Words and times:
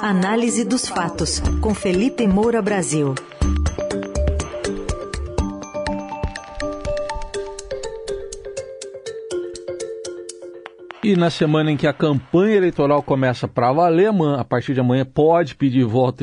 Análise 0.00 0.64
dos 0.64 0.86
fatos, 0.86 1.42
com 1.60 1.74
Felipe 1.74 2.24
Moura 2.24 2.62
Brasil. 2.62 3.16
E 11.02 11.16
na 11.16 11.30
semana 11.30 11.72
em 11.72 11.76
que 11.76 11.88
a 11.88 11.92
campanha 11.92 12.54
eleitoral 12.54 13.02
começa 13.02 13.48
para 13.48 13.72
valer, 13.72 14.12
a 14.38 14.44
partir 14.44 14.72
de 14.72 14.78
amanhã 14.78 15.04
pode 15.04 15.56
pedir 15.56 15.84
voto 15.84 16.22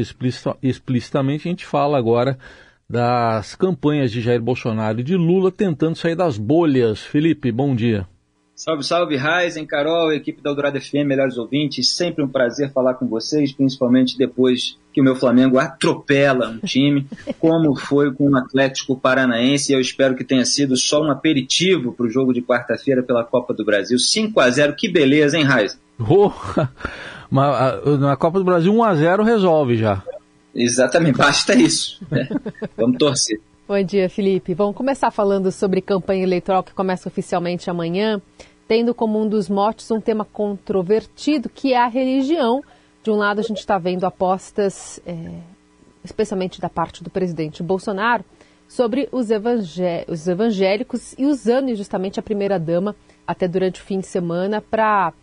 explicitamente, 0.64 1.50
a 1.50 1.52
gente 1.52 1.66
fala 1.66 1.98
agora 1.98 2.38
das 2.90 3.56
campanhas 3.56 4.10
de 4.10 4.22
Jair 4.22 4.42
Bolsonaro 4.42 5.02
e 5.02 5.04
de 5.04 5.18
Lula 5.18 5.52
tentando 5.52 5.98
sair 5.98 6.16
das 6.16 6.38
bolhas. 6.38 7.02
Felipe, 7.02 7.52
bom 7.52 7.76
dia. 7.76 8.08
Salve, 8.56 8.84
salve, 8.84 9.18
Raizen, 9.18 9.66
Carol, 9.66 10.14
equipe 10.14 10.42
da 10.42 10.50
Eldorado 10.50 10.80
FM, 10.80 11.06
melhores 11.06 11.38
ouvintes. 11.38 11.94
Sempre 11.94 12.24
um 12.24 12.28
prazer 12.28 12.72
falar 12.72 12.94
com 12.94 13.06
vocês, 13.06 13.52
principalmente 13.52 14.18
depois 14.18 14.78
que 14.94 15.02
o 15.02 15.04
meu 15.04 15.14
Flamengo 15.14 15.60
atropela 15.60 16.48
um 16.48 16.60
time, 16.60 17.06
como 17.38 17.76
foi 17.76 18.14
com 18.14 18.30
o 18.30 18.38
Atlético 18.38 18.96
Paranaense. 18.96 19.74
Eu 19.74 19.82
espero 19.82 20.16
que 20.16 20.24
tenha 20.24 20.46
sido 20.46 20.78
só 20.78 21.04
um 21.04 21.12
aperitivo 21.12 21.92
para 21.92 22.06
o 22.06 22.10
jogo 22.10 22.34
de 22.34 22.42
quarta-feira 22.42 23.04
pela 23.04 23.26
Copa 23.26 23.54
do 23.54 23.66
Brasil. 23.66 24.00
5 24.00 24.40
a 24.40 24.50
0 24.50 24.74
que 24.78 24.88
beleza, 24.88 25.38
hein, 25.38 25.44
Raizen? 25.44 25.78
Oh, 26.00 26.32
na 28.00 28.16
Copa 28.16 28.40
do 28.40 28.46
Brasil, 28.46 28.74
1 28.74 28.84
a 28.84 28.96
0 28.96 29.24
resolve 29.24 29.76
já. 29.76 30.02
Exatamente, 30.56 31.18
basta 31.18 31.54
isso. 31.54 32.02
Né? 32.10 32.30
Vamos 32.78 32.98
torcer. 32.98 33.38
Bom 33.68 33.82
dia, 33.84 34.08
Felipe. 34.08 34.54
Vamos 34.54 34.76
começar 34.76 35.10
falando 35.10 35.52
sobre 35.52 35.82
campanha 35.82 36.22
eleitoral 36.22 36.64
que 36.64 36.72
começa 36.72 37.10
oficialmente 37.10 37.68
amanhã, 37.68 38.22
tendo 38.68 38.94
como 38.94 39.22
um 39.22 39.28
dos 39.28 39.50
motes 39.50 39.90
um 39.92 40.02
tema 40.02 40.26
controvertido, 40.26 41.50
que 41.50 41.74
é 41.74 41.78
a 41.78 41.88
religião. 41.88 42.64
De 43.04 43.12
um 43.12 43.16
lado, 43.16 43.40
a 43.40 43.44
gente 43.44 43.60
está 43.60 43.78
vendo 43.78 44.06
apostas, 44.06 45.00
é, 45.06 45.16
especialmente 46.04 46.60
da 46.60 46.70
parte 46.70 47.04
do 47.04 47.10
presidente 47.10 47.62
Bolsonaro, 47.62 48.26
sobre 48.68 49.08
os, 49.12 49.30
evangé 49.30 50.06
os 50.08 50.28
evangélicos 50.28 51.14
e 51.18 51.26
usando 51.26 51.74
justamente 51.76 52.20
a 52.20 52.24
primeira-dama 52.24 52.96
até 53.28 53.48
durante 53.48 53.80
o 53.80 53.84
fim 53.84 54.00
de 54.00 54.08
semana 54.08 54.60
para 54.62 55.14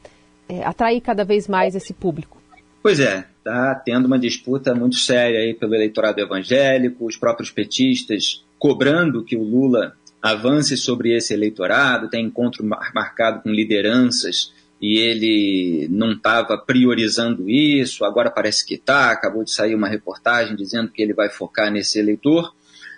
é, 0.49 0.65
atrair 0.65 1.01
cada 1.01 1.25
vez 1.25 1.49
mais 1.49 1.75
esse 1.75 1.93
público. 1.93 2.41
Pois 2.83 2.99
é, 2.99 3.25
está 3.39 3.75
tendo 3.75 4.07
uma 4.07 4.19
disputa 4.19 4.75
muito 4.75 4.97
séria 4.97 5.41
aí 5.41 5.55
pelo 5.55 5.75
eleitorado 5.75 6.21
evangélico, 6.21 7.07
os 7.07 7.17
próprios 7.17 7.51
petistas 7.51 8.45
cobrando 8.59 9.25
que 9.25 9.37
o 9.37 9.43
Lula 9.43 9.97
avance 10.23 10.77
sobre 10.77 11.17
esse 11.17 11.35
eleitorado, 11.35 12.09
tem 12.09 12.27
encontro 12.27 12.65
marcado 12.65 13.43
com 13.43 13.51
lideranças 13.51 14.53
e 14.81 14.99
ele 14.99 15.89
não 15.91 16.13
estava 16.13 16.57
priorizando 16.57 17.49
isso, 17.49 18.05
agora 18.05 18.31
parece 18.31 18.67
que 18.67 18.75
está, 18.75 19.11
acabou 19.11 19.45
de 19.45 19.51
sair 19.51 19.75
uma 19.75 19.89
reportagem 19.89 20.57
dizendo 20.57 20.91
que 20.91 21.03
ele 21.03 21.13
vai 21.13 21.29
focar 21.29 21.71
nesse 21.71 21.99
eleitor. 21.99 22.55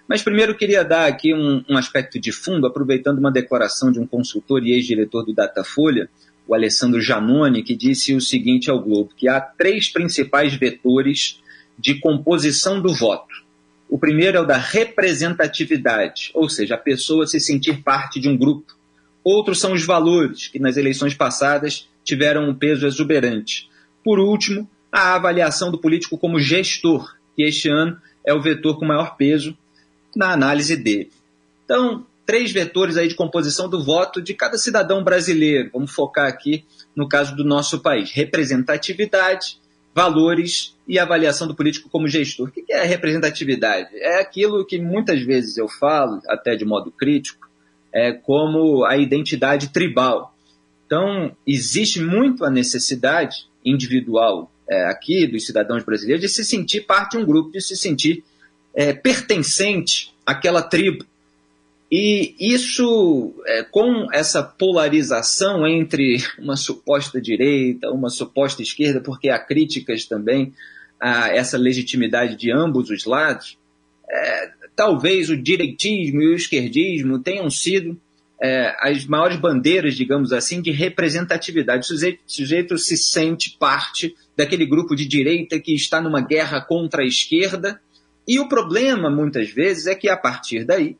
Mas 0.08 0.22
primeiro 0.22 0.56
queria 0.56 0.84
dar 0.84 1.06
aqui 1.06 1.34
um, 1.34 1.64
um 1.68 1.76
aspecto 1.76 2.18
de 2.18 2.30
fundo, 2.30 2.66
aproveitando 2.66 3.18
uma 3.18 3.32
declaração 3.32 3.90
de 3.90 3.98
um 3.98 4.06
consultor 4.06 4.62
e 4.64 4.72
ex-diretor 4.72 5.24
do 5.24 5.34
Datafolha, 5.34 6.08
o 6.46 6.54
Alessandro 6.54 7.00
Janoni, 7.00 7.62
que 7.62 7.74
disse 7.74 8.14
o 8.14 8.20
seguinte 8.20 8.70
ao 8.70 8.80
Globo, 8.80 9.12
que 9.16 9.28
há 9.28 9.40
três 9.40 9.88
principais 9.88 10.54
vetores 10.54 11.40
de 11.78 11.98
composição 12.00 12.80
do 12.80 12.94
voto. 12.94 13.43
O 13.94 13.98
primeiro 13.98 14.38
é 14.38 14.40
o 14.40 14.44
da 14.44 14.56
representatividade, 14.56 16.32
ou 16.34 16.48
seja, 16.48 16.74
a 16.74 16.78
pessoa 16.78 17.28
se 17.28 17.38
sentir 17.38 17.80
parte 17.80 18.18
de 18.18 18.28
um 18.28 18.36
grupo. 18.36 18.76
Outros 19.22 19.60
são 19.60 19.72
os 19.72 19.84
valores, 19.84 20.48
que 20.48 20.58
nas 20.58 20.76
eleições 20.76 21.14
passadas 21.14 21.88
tiveram 22.02 22.48
um 22.48 22.52
peso 22.52 22.88
exuberante. 22.88 23.70
Por 24.02 24.18
último, 24.18 24.68
a 24.90 25.14
avaliação 25.14 25.70
do 25.70 25.78
político 25.78 26.18
como 26.18 26.40
gestor, 26.40 27.14
que 27.36 27.44
este 27.44 27.68
ano 27.68 27.96
é 28.26 28.34
o 28.34 28.42
vetor 28.42 28.80
com 28.80 28.84
maior 28.84 29.16
peso 29.16 29.56
na 30.16 30.32
análise 30.32 30.76
dele. 30.76 31.12
Então, 31.64 32.04
três 32.26 32.50
vetores 32.50 32.96
aí 32.96 33.06
de 33.06 33.14
composição 33.14 33.68
do 33.68 33.84
voto 33.84 34.20
de 34.20 34.34
cada 34.34 34.58
cidadão 34.58 35.04
brasileiro. 35.04 35.70
Vamos 35.72 35.92
focar 35.92 36.26
aqui 36.26 36.64
no 36.96 37.08
caso 37.08 37.36
do 37.36 37.44
nosso 37.44 37.78
país: 37.78 38.10
representatividade, 38.10 39.56
valores 39.94 40.76
e 40.88 40.98
avaliação 40.98 41.46
do 41.46 41.54
político 41.54 41.88
como 41.88 42.08
gestor. 42.08 42.48
O 42.48 42.50
que 42.50 42.72
é 42.72 42.84
representatividade? 42.84 43.90
É 43.94 44.20
aquilo 44.20 44.66
que 44.66 44.78
muitas 44.78 45.22
vezes 45.22 45.56
eu 45.56 45.68
falo, 45.68 46.20
até 46.28 46.56
de 46.56 46.64
modo 46.64 46.90
crítico, 46.90 47.48
é 47.92 48.12
como 48.12 48.84
a 48.84 48.96
identidade 48.96 49.68
tribal. 49.68 50.34
Então, 50.84 51.34
existe 51.46 52.00
muito 52.00 52.44
a 52.44 52.50
necessidade 52.50 53.46
individual 53.64 54.50
é, 54.68 54.86
aqui 54.86 55.26
dos 55.26 55.46
cidadãos 55.46 55.84
brasileiros 55.84 56.22
de 56.22 56.28
se 56.28 56.44
sentir 56.44 56.82
parte 56.82 57.16
de 57.16 57.22
um 57.22 57.26
grupo, 57.26 57.52
de 57.52 57.60
se 57.60 57.76
sentir 57.76 58.24
é, 58.74 58.92
pertencente 58.92 60.12
àquela 60.26 60.60
tribo 60.60 61.04
e 61.96 62.34
isso, 62.40 63.32
é, 63.46 63.62
com 63.62 64.08
essa 64.12 64.42
polarização 64.42 65.64
entre 65.64 66.16
uma 66.40 66.56
suposta 66.56 67.20
direita, 67.20 67.88
uma 67.92 68.10
suposta 68.10 68.62
esquerda, 68.62 69.00
porque 69.00 69.28
há 69.28 69.38
críticas 69.38 70.04
também 70.04 70.52
a 70.98 71.28
essa 71.28 71.56
legitimidade 71.56 72.34
de 72.34 72.50
ambos 72.50 72.90
os 72.90 73.04
lados, 73.04 73.56
é, 74.10 74.50
talvez 74.74 75.30
o 75.30 75.36
direitismo 75.36 76.20
e 76.20 76.32
o 76.32 76.34
esquerdismo 76.34 77.20
tenham 77.20 77.48
sido 77.48 77.96
é, 78.42 78.74
as 78.80 79.06
maiores 79.06 79.36
bandeiras, 79.36 79.94
digamos 79.94 80.32
assim, 80.32 80.60
de 80.60 80.72
representatividade. 80.72 81.84
O 81.84 81.86
sujeito, 81.86 82.18
o 82.26 82.32
sujeito 82.32 82.76
se 82.76 82.96
sente 82.96 83.56
parte 83.56 84.16
daquele 84.36 84.66
grupo 84.66 84.96
de 84.96 85.06
direita 85.06 85.60
que 85.60 85.72
está 85.72 86.00
numa 86.00 86.20
guerra 86.20 86.60
contra 86.60 87.02
a 87.02 87.06
esquerda. 87.06 87.80
E 88.26 88.40
o 88.40 88.48
problema, 88.48 89.08
muitas 89.08 89.48
vezes, 89.50 89.86
é 89.86 89.94
que 89.94 90.08
a 90.08 90.16
partir 90.16 90.64
daí 90.64 90.96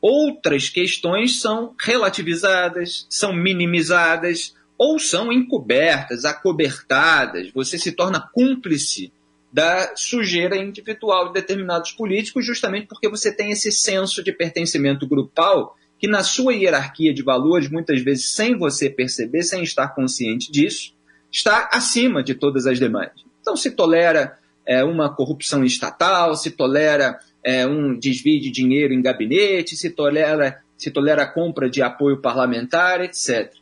Outras 0.00 0.68
questões 0.68 1.40
são 1.40 1.74
relativizadas, 1.80 3.06
são 3.10 3.32
minimizadas 3.32 4.54
ou 4.76 4.98
são 4.98 5.32
encobertas, 5.32 6.24
acobertadas. 6.24 7.50
Você 7.52 7.76
se 7.76 7.90
torna 7.92 8.20
cúmplice 8.32 9.12
da 9.52 9.96
sujeira 9.96 10.56
individual 10.56 11.28
de 11.28 11.40
determinados 11.40 11.90
políticos, 11.92 12.46
justamente 12.46 12.86
porque 12.86 13.08
você 13.08 13.32
tem 13.32 13.50
esse 13.50 13.72
senso 13.72 14.22
de 14.22 14.30
pertencimento 14.30 15.06
grupal 15.06 15.76
que, 15.98 16.06
na 16.06 16.22
sua 16.22 16.54
hierarquia 16.54 17.12
de 17.12 17.22
valores, 17.22 17.68
muitas 17.68 18.00
vezes 18.00 18.34
sem 18.34 18.56
você 18.56 18.88
perceber, 18.88 19.42
sem 19.42 19.62
estar 19.62 19.88
consciente 19.88 20.52
disso, 20.52 20.94
está 21.32 21.68
acima 21.72 22.22
de 22.22 22.34
todas 22.34 22.66
as 22.66 22.78
demais. 22.78 23.10
Então, 23.40 23.56
se 23.56 23.70
tolera 23.72 24.38
é, 24.64 24.84
uma 24.84 25.12
corrupção 25.12 25.64
estatal, 25.64 26.36
se 26.36 26.50
tolera 26.50 27.18
é, 27.44 27.66
um 27.66 27.98
desvio 27.98 28.40
de 28.40 28.50
dinheiro 28.50 28.92
em 28.92 29.02
gabinete, 29.02 29.76
se 29.76 29.90
tolera, 29.90 30.62
se 30.76 30.90
tolera 30.90 31.22
a 31.22 31.26
compra 31.26 31.68
de 31.68 31.82
apoio 31.82 32.20
parlamentar, 32.20 33.00
etc. 33.00 33.52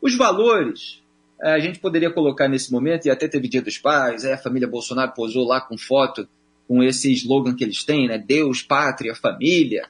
Os 0.00 0.14
valores, 0.16 1.02
é, 1.42 1.52
a 1.52 1.58
gente 1.58 1.78
poderia 1.78 2.10
colocar 2.10 2.48
nesse 2.48 2.72
momento, 2.72 3.06
e 3.06 3.10
até 3.10 3.28
teve 3.28 3.48
Dia 3.48 3.62
dos 3.62 3.78
Pais, 3.78 4.24
é, 4.24 4.34
a 4.34 4.38
família 4.38 4.68
Bolsonaro 4.68 5.12
posou 5.12 5.46
lá 5.46 5.60
com 5.60 5.76
foto, 5.76 6.28
com 6.66 6.82
esse 6.82 7.12
slogan 7.12 7.54
que 7.54 7.64
eles 7.64 7.84
têm, 7.84 8.08
né? 8.08 8.18
Deus, 8.18 8.62
pátria, 8.62 9.14
família. 9.14 9.88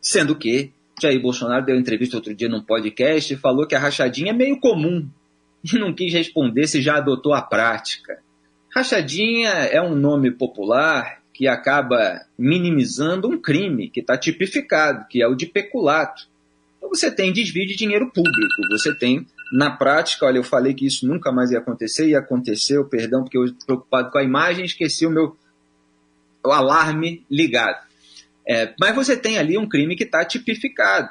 Sendo 0.00 0.36
que 0.36 0.72
Jair 1.00 1.20
Bolsonaro 1.20 1.66
deu 1.66 1.76
entrevista 1.76 2.16
outro 2.16 2.34
dia 2.34 2.48
num 2.48 2.62
podcast 2.62 3.32
e 3.32 3.36
falou 3.36 3.66
que 3.66 3.74
a 3.74 3.78
rachadinha 3.78 4.30
é 4.30 4.34
meio 4.34 4.58
comum. 4.58 5.08
E 5.64 5.76
não 5.78 5.92
quis 5.92 6.12
responder 6.12 6.66
se 6.66 6.80
já 6.80 6.96
adotou 6.96 7.34
a 7.34 7.42
prática. 7.42 8.22
Rachadinha 8.74 9.50
é 9.50 9.80
um 9.80 9.94
nome 9.94 10.30
popular 10.30 11.23
que 11.34 11.48
acaba 11.48 12.24
minimizando 12.38 13.28
um 13.28 13.36
crime 13.36 13.90
que 13.90 13.98
está 13.98 14.16
tipificado, 14.16 15.06
que 15.08 15.20
é 15.20 15.26
o 15.26 15.34
de 15.34 15.46
peculato. 15.46 16.28
Então 16.78 16.88
você 16.88 17.10
tem 17.10 17.32
desvio 17.32 17.66
de 17.66 17.74
dinheiro 17.74 18.10
público, 18.12 18.62
você 18.70 18.94
tem, 18.94 19.26
na 19.52 19.72
prática, 19.72 20.26
olha, 20.26 20.38
eu 20.38 20.44
falei 20.44 20.72
que 20.72 20.86
isso 20.86 21.06
nunca 21.08 21.32
mais 21.32 21.50
ia 21.50 21.58
acontecer, 21.58 22.08
e 22.08 22.14
aconteceu, 22.14 22.84
perdão, 22.84 23.24
porque 23.24 23.36
eu 23.36 23.44
estou 23.46 23.66
preocupado 23.66 24.12
com 24.12 24.18
a 24.18 24.22
imagem, 24.22 24.64
esqueci 24.64 25.04
o 25.04 25.10
meu 25.10 25.36
o 26.46 26.52
alarme 26.52 27.24
ligado. 27.28 27.84
É, 28.46 28.74
mas 28.78 28.94
você 28.94 29.16
tem 29.16 29.38
ali 29.38 29.56
um 29.56 29.68
crime 29.68 29.96
que 29.96 30.04
está 30.04 30.24
tipificado. 30.24 31.08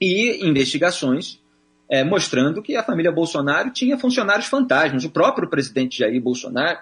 E 0.00 0.44
investigações 0.46 1.40
é, 1.88 2.02
mostrando 2.02 2.60
que 2.60 2.76
a 2.76 2.82
família 2.82 3.12
Bolsonaro 3.12 3.70
tinha 3.70 3.96
funcionários 3.96 4.46
fantasmas. 4.46 5.04
O 5.04 5.10
próprio 5.10 5.48
presidente 5.48 5.98
Jair 5.98 6.20
Bolsonaro 6.20 6.80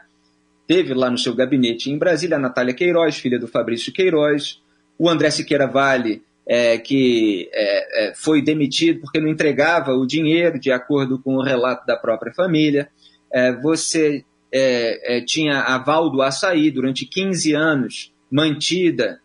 teve 0.66 0.94
lá 0.94 1.10
no 1.10 1.18
seu 1.18 1.34
gabinete 1.34 1.90
em 1.90 1.98
Brasília 1.98 2.36
a 2.36 2.40
Natália 2.40 2.74
Queiroz, 2.74 3.16
filha 3.16 3.38
do 3.38 3.48
Fabrício 3.48 3.92
Queiroz, 3.92 4.60
o 4.98 5.08
André 5.08 5.30
Siqueira 5.30 5.66
Vale, 5.66 6.22
é, 6.46 6.78
que 6.78 7.48
é, 7.52 8.08
é, 8.08 8.14
foi 8.14 8.42
demitido 8.42 9.00
porque 9.00 9.20
não 9.20 9.28
entregava 9.28 9.92
o 9.92 10.06
dinheiro, 10.06 10.58
de 10.58 10.70
acordo 10.70 11.18
com 11.18 11.36
o 11.36 11.42
relato 11.42 11.86
da 11.86 11.96
própria 11.96 12.32
família. 12.32 12.88
É, 13.32 13.52
você 13.52 14.24
é, 14.52 15.18
é, 15.18 15.20
tinha 15.22 15.60
a 15.60 15.78
Val 15.78 16.10
do 16.10 16.22
Açaí, 16.22 16.70
durante 16.70 17.06
15 17.06 17.54
anos, 17.54 18.12
mantida 18.30 19.20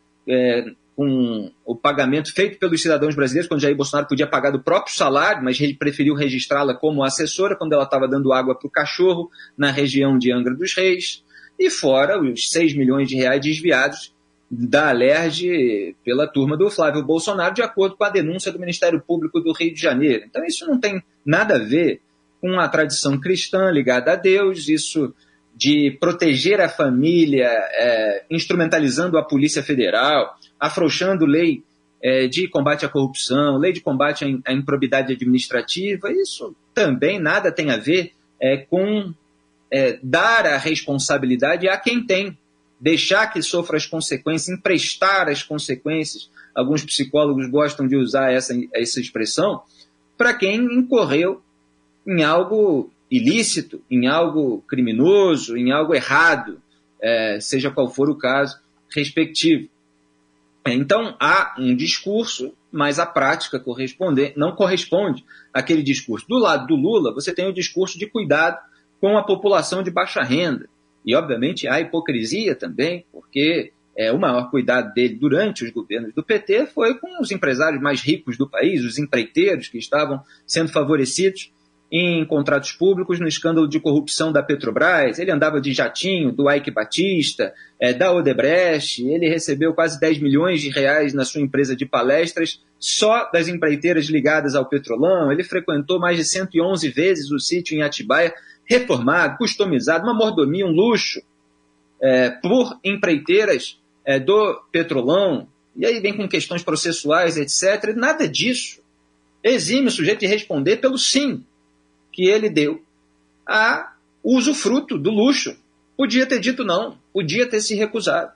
com 0.96 1.52
o 1.66 1.76
pagamento 1.76 2.32
feito 2.34 2.60
pelos 2.60 2.82
cidadãos 2.82 3.16
brasileiros, 3.16 3.48
quando 3.48 3.62
Jair 3.62 3.76
Bolsonaro 3.76 4.08
podia 4.08 4.28
pagar 4.28 4.52
do 4.52 4.62
próprio 4.62 4.94
salário, 4.94 5.44
mas 5.44 5.60
ele 5.60 5.74
preferiu 5.74 6.14
registrá-la 6.14 6.76
como 6.76 7.04
assessora 7.04 7.56
quando 7.56 7.74
ela 7.74 7.86
estava 7.86 8.08
dando 8.08 8.32
água 8.32 8.54
para 8.54 8.68
o 8.68 8.70
cachorro 8.70 9.32
na 9.58 9.72
região 9.72 10.20
de 10.20 10.32
Angra 10.32 10.54
dos 10.54 10.76
Reis, 10.76 11.24
e 11.60 11.70
fora 11.70 12.20
os 12.22 12.50
6 12.50 12.76
milhões 12.76 13.10
de 13.10 13.16
reais 13.16 13.42
desviados 13.42 14.14
da 14.50 14.90
Alerj 14.90 15.96
pela 16.04 16.26
turma 16.26 16.58
do 16.58 16.70
Flávio 16.72 17.04
Bolsonaro, 17.04 17.54
de 17.54 17.62
acordo 17.62 17.96
com 17.96 18.04
a 18.04 18.10
denúncia 18.10 18.52
do 18.52 18.60
Ministério 18.60 19.00
Público 19.00 19.40
do 19.40 19.52
Rio 19.52 19.74
de 19.74 19.80
Janeiro. 19.80 20.24
Então 20.26 20.44
isso 20.46 20.66
não 20.66 20.80
tem 20.80 21.04
nada 21.24 21.56
a 21.56 21.60
ver 21.60 22.02
com 22.42 22.60
a 22.60 22.68
tradição 22.68 23.20
cristã 23.20 23.70
ligada 23.70 24.14
a 24.14 24.16
Deus, 24.16 24.68
isso 24.70 25.14
de 25.56 25.98
proteger 26.00 26.62
a 26.62 26.70
família, 26.70 27.48
é, 27.48 28.24
instrumentalizando 28.32 29.18
a 29.18 29.24
Polícia 29.24 29.62
Federal, 29.62 30.36
afrouxando 30.58 31.26
lei 31.26 31.62
é, 32.02 32.28
de 32.28 32.48
combate 32.48 32.86
à 32.86 32.90
corrupção, 32.90 33.58
lei 33.58 33.74
de 33.74 33.82
combate 33.82 34.24
à 34.46 34.54
improbidade 34.54 35.12
administrativa, 35.12 36.12
isso 36.12 36.56
também 36.74 37.20
nada 37.20 37.52
tem 37.52 37.72
a 37.72 37.78
ver 37.78 38.14
é, 38.42 38.56
com 38.58 39.14
é, 39.72 40.00
dar 40.02 40.46
a 40.46 40.58
responsabilidade 40.58 41.68
a 41.68 41.78
quem 41.78 42.06
tem, 42.06 42.38
deixar 42.80 43.28
que 43.28 43.42
sofra 43.42 43.78
as 43.78 43.86
consequências, 43.86 44.58
emprestar 44.58 45.28
as 45.28 45.44
consequências. 45.44 46.30
Alguns 46.56 46.84
psicólogos 46.84 47.50
gostam 47.50 47.88
de 47.88 47.96
usar 47.96 48.32
essa, 48.32 48.54
essa 48.74 49.00
expressão 49.00 49.62
para 50.18 50.34
quem 50.34 50.58
incorreu 50.58 51.42
em 52.06 52.24
algo 52.24 52.92
ilícito, 53.10 53.82
em 53.90 54.08
algo 54.08 54.62
criminoso, 54.68 55.56
em 55.56 55.72
algo 55.72 55.96
errado, 55.96 56.62
é, 57.02 57.40
seja 57.40 57.72
qual 57.72 57.90
for 57.90 58.10
o 58.10 58.18
caso 58.18 58.60
respectivo. 58.94 59.70
Então 60.68 61.16
há 61.20 61.56
um 61.58 61.76
discurso, 61.76 62.54
mas 62.72 63.00
a 63.00 63.06
prática 63.06 63.60
corresponde, 63.60 64.34
não 64.36 64.56
corresponde 64.56 65.24
àquele 65.54 65.82
discurso. 65.82 66.28
Do 66.28 66.38
lado 66.38 66.68
do 66.68 66.76
Lula, 66.76 67.14
você 67.14 67.34
tem 67.34 67.48
o 67.48 67.54
discurso 67.54 67.98
de 67.98 68.06
cuidado 68.06 68.60
com 69.00 69.18
a 69.18 69.24
população 69.24 69.82
de 69.82 69.92
baixa 69.92 70.22
renda. 70.22 70.68
E, 71.06 71.16
obviamente, 71.16 71.68
há 71.68 71.80
hipocrisia 71.80 72.56
também, 72.56 73.06
porque 73.12 73.72
é, 73.98 74.12
o 74.12 74.20
maior 74.20 74.50
cuidado 74.50 74.94
dele 74.94 75.16
durante 75.16 75.64
os 75.64 75.72
governos 75.72 76.14
do 76.14 76.24
PT 76.24 76.68
foi 76.68 76.98
com 76.98 77.22
os 77.22 77.32
empresários 77.32 77.82
mais 77.82 78.02
ricos 78.02 78.38
do 78.38 78.50
país, 78.50 78.84
os 78.84 78.98
empreiteiros 78.98 79.68
que 79.68 79.78
estavam 79.78 80.22
sendo 80.46 80.72
favorecidos 80.72 81.52
em 81.92 82.24
contratos 82.26 82.72
públicos 82.72 83.20
no 83.20 83.28
escândalo 83.28 83.68
de 83.68 83.80
corrupção 83.80 84.32
da 84.32 84.44
Petrobras. 84.44 85.18
Ele 85.18 85.32
andava 85.32 85.60
de 85.60 85.74
jatinho 85.74 86.32
do 86.32 86.50
Ike 86.50 86.72
Batista, 86.72 87.52
é, 87.80 87.94
da 87.94 88.14
Odebrecht, 88.14 89.04
ele 89.04 89.28
recebeu 89.28 89.74
quase 89.74 90.00
10 90.00 90.20
milhões 90.20 90.62
de 90.62 90.70
reais 90.70 91.14
na 91.14 91.26
sua 91.26 91.42
empresa 91.42 91.76
de 91.76 91.86
palestras 91.86 92.62
só 92.78 93.30
das 93.32 93.48
empreiteiras 93.48 94.06
ligadas 94.06 94.56
ao 94.56 94.68
petrolão. 94.68 95.32
Ele 95.32 95.44
frequentou 95.44 96.00
mais 96.00 96.18
de 96.18 96.26
111 96.26 96.88
vezes 96.90 97.32
o 97.32 97.40
sítio 97.40 97.76
em 97.76 97.82
Atibaia, 97.82 98.34
reformado, 98.70 99.38
customizado, 99.38 100.04
uma 100.04 100.14
mordomia, 100.14 100.66
um 100.66 100.72
luxo, 100.72 101.22
é, 102.02 102.30
por 102.30 102.80
empreiteiras 102.84 103.80
é, 104.06 104.20
do 104.20 104.62
petrolão. 104.72 105.48
E 105.76 105.86
aí 105.86 106.00
vem 106.00 106.16
com 106.16 106.28
questões 106.30 106.64
processuais, 106.64 107.36
etc. 107.36 107.96
Nada 107.96 108.28
disso 108.28 108.80
exime 109.44 109.88
o 109.88 109.92
sujeito 109.92 110.20
de 110.20 110.28
responder 110.28 110.78
pelo 110.78 110.98
sim 110.98 111.44
que 112.12 112.26
ele 112.26 112.50
deu 112.50 112.84
a 113.48 113.94
usufruto 114.24 114.98
do 114.98 115.10
luxo. 115.10 115.58
Podia 115.98 116.26
ter 116.26 116.40
dito 116.40 116.64
não, 116.64 116.98
podia 117.12 117.50
ter 117.50 117.62
se 117.62 117.76
recusado. 117.76 118.32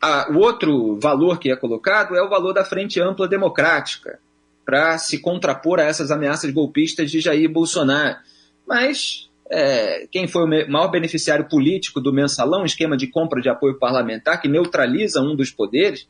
Ah, 0.00 0.28
o 0.30 0.38
outro 0.38 0.98
valor 1.00 1.38
que 1.38 1.50
é 1.50 1.56
colocado 1.56 2.14
é 2.14 2.22
o 2.22 2.28
valor 2.28 2.52
da 2.52 2.64
Frente 2.64 3.00
Ampla 3.00 3.26
Democrática, 3.26 4.18
para 4.64 4.98
se 4.98 5.18
contrapor 5.18 5.80
a 5.80 5.84
essas 5.84 6.10
ameaças 6.10 6.50
golpistas 6.50 7.10
de 7.10 7.20
Jair 7.20 7.50
Bolsonaro. 7.50 8.18
Mas 8.66 9.30
é, 9.50 10.06
quem 10.10 10.26
foi 10.26 10.44
o 10.44 10.70
maior 10.70 10.88
beneficiário 10.88 11.48
político 11.48 12.00
do 12.00 12.12
mensalão, 12.12 12.64
esquema 12.64 12.96
de 12.96 13.06
compra 13.06 13.40
de 13.40 13.48
apoio 13.48 13.78
parlamentar, 13.78 14.40
que 14.40 14.48
neutraliza 14.48 15.20
um 15.20 15.36
dos 15.36 15.50
poderes, 15.50 16.08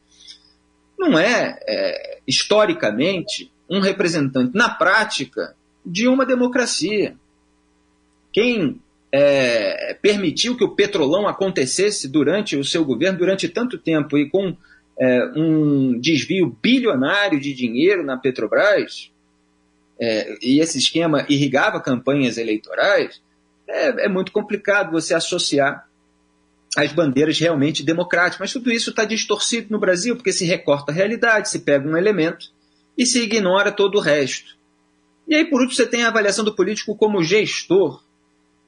não 0.98 1.18
é, 1.18 1.58
é 1.66 2.20
historicamente 2.26 3.50
um 3.68 3.80
representante, 3.80 4.56
na 4.56 4.70
prática, 4.70 5.54
de 5.84 6.08
uma 6.08 6.24
democracia. 6.24 7.16
Quem 8.32 8.80
é, 9.12 9.94
permitiu 10.00 10.56
que 10.56 10.64
o 10.64 10.74
petrolão 10.74 11.26
acontecesse 11.28 12.08
durante 12.08 12.56
o 12.56 12.64
seu 12.64 12.84
governo, 12.84 13.18
durante 13.18 13.48
tanto 13.48 13.78
tempo, 13.78 14.16
e 14.16 14.28
com 14.28 14.56
é, 14.98 15.24
um 15.36 15.98
desvio 16.00 16.56
bilionário 16.62 17.38
de 17.38 17.52
dinheiro 17.52 18.04
na 18.04 18.16
Petrobras, 18.16 19.10
é, 19.98 20.38
e 20.42 20.60
esse 20.60 20.78
esquema 20.78 21.26
irrigava 21.28 21.80
campanhas 21.80 22.36
eleitorais, 22.36 23.20
é, 23.68 24.06
é 24.06 24.08
muito 24.08 24.32
complicado 24.32 24.92
você 24.92 25.14
associar 25.14 25.86
as 26.76 26.92
bandeiras 26.92 27.38
realmente 27.38 27.82
democráticas. 27.82 28.38
Mas 28.38 28.52
tudo 28.52 28.70
isso 28.70 28.90
está 28.90 29.04
distorcido 29.04 29.68
no 29.70 29.78
Brasil, 29.78 30.14
porque 30.14 30.32
se 30.32 30.44
recorta 30.44 30.92
a 30.92 30.94
realidade, 30.94 31.48
se 31.48 31.60
pega 31.60 31.88
um 31.88 31.96
elemento 31.96 32.50
e 32.96 33.06
se 33.06 33.22
ignora 33.22 33.72
todo 33.72 33.96
o 33.96 34.00
resto. 34.00 34.56
E 35.26 35.34
aí, 35.34 35.44
por 35.44 35.60
último, 35.60 35.76
você 35.76 35.86
tem 35.86 36.04
a 36.04 36.08
avaliação 36.08 36.44
do 36.44 36.54
político 36.54 36.94
como 36.94 37.22
gestor. 37.22 38.02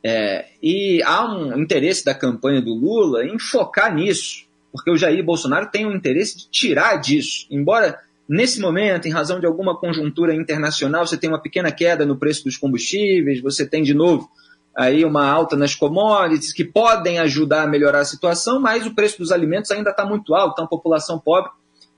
É, 0.02 0.46
e 0.62 1.02
há 1.04 1.24
um 1.24 1.60
interesse 1.60 2.04
da 2.04 2.14
campanha 2.14 2.62
do 2.62 2.72
Lula 2.72 3.24
em 3.24 3.38
focar 3.38 3.94
nisso, 3.94 4.46
porque 4.72 4.90
o 4.90 4.96
Jair 4.96 5.24
Bolsonaro 5.24 5.70
tem 5.70 5.86
um 5.86 5.94
interesse 5.94 6.38
de 6.38 6.48
tirar 6.50 6.96
disso. 6.96 7.46
Embora 7.50 7.98
nesse 8.28 8.60
momento, 8.60 9.06
em 9.06 9.10
razão 9.10 9.40
de 9.40 9.46
alguma 9.46 9.76
conjuntura 9.76 10.34
internacional, 10.34 11.06
você 11.06 11.16
tem 11.16 11.28
uma 11.28 11.42
pequena 11.42 11.72
queda 11.72 12.06
no 12.06 12.16
preço 12.16 12.44
dos 12.44 12.56
combustíveis, 12.56 13.40
você 13.40 13.66
tem 13.66 13.82
de 13.82 13.94
novo 13.94 14.30
aí 14.78 15.04
uma 15.04 15.26
alta 15.26 15.56
nas 15.56 15.74
commodities 15.74 16.52
que 16.52 16.64
podem 16.64 17.18
ajudar 17.18 17.64
a 17.64 17.66
melhorar 17.66 17.98
a 17.98 18.04
situação, 18.04 18.60
mas 18.60 18.86
o 18.86 18.94
preço 18.94 19.18
dos 19.18 19.32
alimentos 19.32 19.72
ainda 19.72 19.90
está 19.90 20.06
muito 20.06 20.36
alto, 20.36 20.52
então 20.52 20.66
a 20.66 20.68
população 20.68 21.18
pobre 21.18 21.50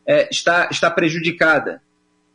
é, 0.06 0.26
está, 0.30 0.66
está 0.70 0.90
prejudicada. 0.90 1.82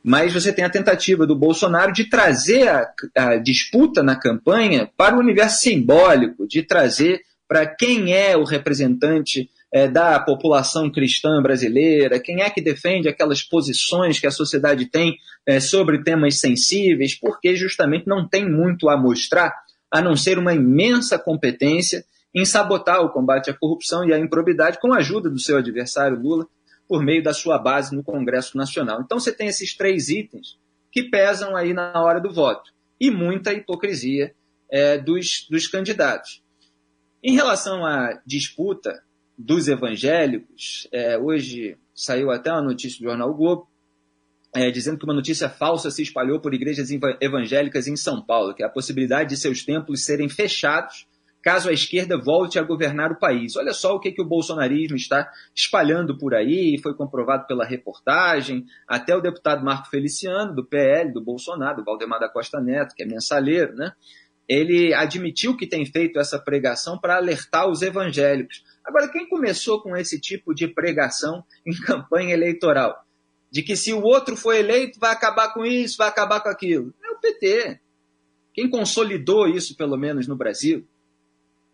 Mas 0.03 0.31
você 0.31 0.53
tem 0.53 0.63
a 0.63 0.69
tentativa 0.69 1.25
do 1.25 1.36
Bolsonaro 1.36 1.92
de 1.92 2.07
trazer 2.07 2.68
a, 2.68 2.94
a 3.15 3.38
disputa 3.38 4.03
na 4.03 4.15
campanha 4.15 4.88
para 4.95 5.15
o 5.15 5.19
universo 5.19 5.62
simbólico, 5.62 6.47
de 6.47 6.62
trazer 6.62 7.21
para 7.47 7.65
quem 7.65 8.13
é 8.13 8.38
o 8.38 8.44
representante 8.44 9.50
é, 9.74 9.88
da 9.88 10.19
população 10.19 10.92
cristã 10.92 11.42
brasileira, 11.42 12.19
quem 12.19 12.42
é 12.42 12.50
que 12.51 12.62
defende 12.62 13.09
aquelas 13.09 13.42
posições 13.42 14.19
que 14.19 14.27
a 14.27 14.31
sociedade 14.31 14.86
tem 14.86 15.18
é, 15.44 15.59
sobre 15.59 16.03
temas 16.03 16.39
sensíveis, 16.39 17.15
porque 17.15 17.56
justamente 17.56 18.07
não 18.07 18.27
tem 18.27 18.47
muito 18.47 18.89
a 18.89 18.95
mostrar, 18.95 19.51
a 19.95 20.01
não 20.01 20.13
ser 20.13 20.38
uma 20.38 20.53
imensa 20.53 21.18
competência 21.18 22.04
em 22.33 22.44
sabotar 22.44 22.99
o 22.99 23.09
combate 23.09 23.49
à 23.49 23.54
corrupção 23.54 24.04
e 24.04 24.14
à 24.14 24.19
improbidade 24.19 24.78
com 24.78 24.92
a 24.92 24.97
ajuda 24.97 25.30
do 25.30 25.40
seu 25.40 25.57
adversário 25.57 26.19
Lula, 26.19 26.45
por 26.85 27.02
meio 27.02 27.23
da 27.23 27.33
sua 27.33 27.57
base 27.57 27.95
no 27.95 28.04
Congresso 28.04 28.57
Nacional. 28.57 28.99
Então 29.02 29.18
você 29.18 29.31
tem 29.31 29.47
esses 29.47 29.73
três 29.73 30.09
itens 30.09 30.59
que 30.92 31.04
pesam 31.04 31.56
aí 31.56 31.73
na 31.73 31.94
hora 32.04 32.19
do 32.19 32.33
voto 32.33 32.73
e 32.99 33.09
muita 33.09 33.54
hipocrisia 33.54 34.35
é, 34.69 34.97
dos, 34.97 35.47
dos 35.49 35.66
candidatos. 35.66 36.44
Em 37.23 37.33
relação 37.33 37.85
à 37.85 38.19
disputa 38.25 39.02
dos 39.37 39.69
evangélicos, 39.69 40.90
é, 40.92 41.18
hoje 41.18 41.78
saiu 41.94 42.31
até 42.31 42.52
uma 42.52 42.64
notícia 42.64 42.99
do 42.99 43.06
Jornal 43.06 43.33
Globo, 43.33 43.69
é, 44.56 44.71
dizendo 44.71 44.97
que 44.97 45.06
uma 45.06 45.14
notícia 45.14 45.50
falsa 45.50 45.92
se 45.92 46.02
espalhou 46.02 46.40
por 46.40 46.54
igrejas 46.54 46.90
evangélicas 47.21 47.88
em 47.88 47.95
São 47.95 48.21
Paulo, 48.21 48.54
que 48.54 48.64
é 48.64 48.66
a 48.66 48.69
possibilidade 48.69 49.30
de 49.30 49.38
seus 49.38 49.64
templos 49.64 50.06
serem 50.06 50.30
fechados 50.30 51.07
caso 51.45 51.69
a 51.69 51.74
esquerda 51.74 52.18
volte 52.18 52.57
a 52.57 52.64
governar 52.64 53.12
o 53.12 53.19
país. 53.19 53.56
Olha 53.56 53.71
só 53.71 53.94
o 53.94 54.00
que, 54.00 54.12
que 54.12 54.21
o 54.21 54.28
bolsonarismo 54.28 54.97
está 54.97 55.30
espalhando 55.54 56.18
por 56.18 56.33
aí, 56.33 56.80
foi 56.81 56.95
comprovado 56.95 57.45
pela 57.45 57.64
reportagem, 57.64 58.66
até 58.88 59.16
o 59.16 59.21
deputado 59.21 59.64
Marco 59.64 59.88
Feliciano, 59.88 60.56
do 60.56 60.66
PL, 60.66 61.14
do 61.14 61.24
Bolsonaro, 61.24 61.78
do 61.78 61.83
Valdemar 61.83 62.19
da 62.19 62.28
Costa 62.28 62.59
Neto, 62.59 62.95
que 62.95 63.04
é 63.04 63.06
mensaleiro, 63.06 63.76
né? 63.76 63.92
ele 64.47 64.92
admitiu 64.94 65.56
que 65.56 65.68
tem 65.68 65.85
feito 65.85 66.19
essa 66.19 66.40
pregação 66.40 66.97
para 66.97 67.18
alertar 67.18 67.69
os 67.69 67.83
evangélicos. 67.83 68.64
Agora, 68.83 69.07
quem 69.07 69.30
começou 69.30 69.81
com 69.81 69.95
esse 69.95 70.19
tipo 70.19 70.54
de 70.54 70.68
pregação 70.68 71.44
em 71.66 71.74
campanha 71.85 72.33
eleitoral? 72.33 73.05
De 73.56 73.64
que 73.64 73.78
se 73.78 73.94
o 73.94 74.02
outro 74.02 74.35
for 74.35 74.54
eleito, 74.54 75.00
vai 75.00 75.14
acabar 75.14 75.54
com 75.54 75.66
isso, 75.66 75.95
vai 75.97 76.09
acabar 76.09 76.42
com 76.42 76.50
aquilo. 76.50 76.94
É 77.02 77.12
o 77.12 77.16
PT. 77.21 77.80
Quem 78.54 78.69
consolidou 78.69 79.47
isso, 79.47 79.78
pelo 79.78 79.95
menos 79.95 80.28
no 80.28 80.35
Brasil, 80.35 80.85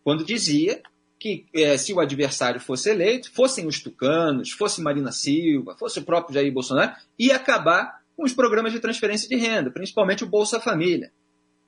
quando 0.03 0.23
dizia 0.23 0.79
que 1.17 1.47
é, 1.51 1.75
se 1.79 1.91
o 1.91 1.99
adversário 1.99 2.61
fosse 2.61 2.91
eleito, 2.91 3.31
fossem 3.31 3.65
os 3.65 3.81
tucanos, 3.81 4.51
fosse 4.51 4.79
Marina 4.79 5.11
Silva, 5.11 5.75
fosse 5.75 5.97
o 5.97 6.03
próprio 6.03 6.35
Jair 6.35 6.53
Bolsonaro, 6.53 6.95
ia 7.17 7.35
acabar 7.35 8.03
com 8.15 8.23
os 8.25 8.31
programas 8.31 8.71
de 8.71 8.79
transferência 8.79 9.27
de 9.27 9.35
renda, 9.35 9.71
principalmente 9.71 10.23
o 10.23 10.29
Bolsa 10.29 10.59
Família. 10.59 11.11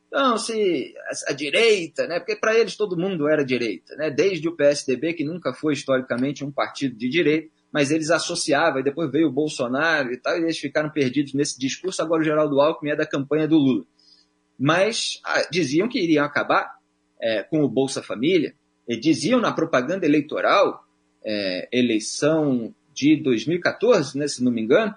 Então, 0.10 0.38
se 0.38 0.93
a, 1.08 1.32
a 1.32 1.34
direita, 1.34 2.05
né, 2.05 2.20
porque 2.20 2.36
para 2.36 2.55
eles 2.55 2.75
todo 2.75 2.96
mundo 2.96 3.27
era 3.27 3.43
direita, 3.43 3.96
né, 3.96 4.12
desde 4.12 4.48
o 4.48 4.55
PSDB, 4.55 5.15
que 5.15 5.25
nunca 5.25 5.55
foi 5.55 5.74
historicamente 5.74 6.46
um 6.46 6.51
partido 6.51 6.96
de 6.96 7.10
direita, 7.10 7.50
mas 7.74 7.89
eles 7.89 8.12
associavam, 8.12 8.80
e 8.80 8.84
depois 8.84 9.12
veio 9.12 9.30
o 9.30 9.32
Bolsonaro 9.32 10.13
e 10.13 10.18
tal, 10.18 10.38
e 10.38 10.44
eles 10.44 10.60
ficaram 10.60 10.92
perdidos 10.92 11.34
nesse 11.34 11.60
discurso. 11.60 12.03
Agora 12.03 12.22
o 12.22 12.24
Geraldo 12.24 12.62
Alckmin 12.62 12.92
é 12.92 12.96
da 12.96 13.06
campanha 13.06 13.48
do 13.48 13.58
Lula. 13.58 13.84
Mas 14.60 15.20
ah, 15.25 15.48
diziam 15.50 15.89
que 15.89 16.00
iriam 16.00 16.24
acabar 16.24 16.75
é, 17.20 17.42
com 17.42 17.63
o 17.63 17.68
Bolsa 17.68 18.03
Família, 18.03 18.53
e 18.88 18.96
diziam 18.98 19.39
na 19.39 19.51
propaganda 19.51 20.06
eleitoral, 20.06 20.86
é, 21.25 21.68
eleição 21.72 22.75
de 22.94 23.15
2014, 23.15 24.18
né, 24.18 24.27
se 24.27 24.44
não 24.44 24.51
me 24.51 24.62
engano, 24.62 24.94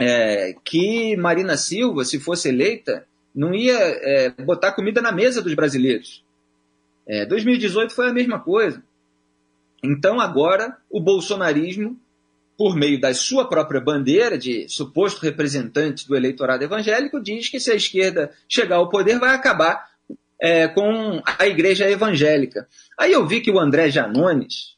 é, 0.00 0.54
que 0.64 1.14
Marina 1.16 1.56
Silva, 1.56 2.04
se 2.04 2.18
fosse 2.18 2.48
eleita, 2.48 3.06
não 3.34 3.54
ia 3.54 3.76
é, 3.76 4.30
botar 4.30 4.72
comida 4.72 5.02
na 5.02 5.12
mesa 5.12 5.42
dos 5.42 5.54
brasileiros. 5.54 6.24
2018 7.28 7.90
é, 7.90 7.94
foi 7.94 8.08
a 8.08 8.12
mesma 8.12 8.38
coisa. 8.38 8.82
Então 9.82 10.20
agora 10.20 10.76
o 10.88 11.00
bolsonarismo, 11.00 11.98
por 12.56 12.76
meio 12.76 13.00
da 13.00 13.12
sua 13.12 13.48
própria 13.48 13.80
bandeira 13.80 14.38
de 14.38 14.68
suposto 14.68 15.20
representante 15.20 16.06
do 16.06 16.14
eleitorado 16.14 16.62
evangélico, 16.62 17.20
diz 17.20 17.48
que 17.48 17.58
se 17.58 17.72
a 17.72 17.74
esquerda 17.74 18.30
chegar 18.48 18.76
ao 18.76 18.88
poder 18.88 19.18
vai 19.18 19.34
acabar 19.34 19.90
é, 20.40 20.68
com 20.68 21.22
a 21.24 21.46
igreja 21.46 21.88
evangélica. 21.90 22.68
Aí 22.98 23.12
eu 23.12 23.26
vi 23.26 23.40
que 23.40 23.50
o 23.50 23.58
André 23.58 23.90
Janones, 23.90 24.76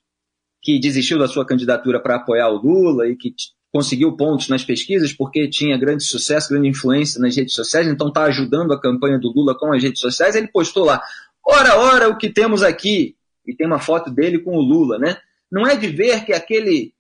que 0.63 0.79
desistiu 0.79 1.19
da 1.19 1.29
sua 1.29 1.47
candidatura 1.47 2.01
para 2.01 2.17
apoiar 2.17 2.49
o 2.49 2.57
Lula 2.57 3.09
e 3.09 3.17
que 3.17 3.35
conseguiu 3.73 4.17
pontos 4.17 4.49
nas 4.49 4.65
pesquisas 4.65 5.13
porque 5.13 5.49
tinha 5.49 5.77
grande 5.77 6.05
sucesso, 6.05 6.51
grande 6.51 6.69
influência 6.69 7.21
nas 7.21 7.35
redes 7.35 7.55
sociais, 7.55 7.89
então 7.89 8.09
está 8.09 8.23
ajudando 8.25 8.73
a 8.73 8.81
campanha 8.81 9.19
do 9.19 9.33
Lula 9.33 9.59
com 9.59 9.73
as 9.73 9.83
redes 9.83 10.01
sociais. 10.01 10.37
Ele 10.37 10.47
postou 10.47 10.85
lá: 10.85 11.03
ora, 11.45 11.77
ora, 11.77 12.09
o 12.09 12.17
que 12.17 12.31
temos 12.31 12.63
aqui? 12.63 13.17
E 13.47 13.55
tem 13.55 13.67
uma 13.67 13.79
foto 13.79 14.11
dele 14.11 14.39
com 14.39 14.57
o 14.57 14.63
Lula, 14.63 14.99
né? 14.99 15.17
Não 15.51 15.67
é 15.67 15.77
de 15.77 15.89
ver 15.89 16.25
que 16.25 16.33
aquele 16.33 16.95